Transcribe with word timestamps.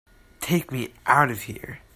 Take 0.39 0.71
me 0.71 0.95
out 1.05 1.29
of 1.29 1.43
here! 1.43 1.81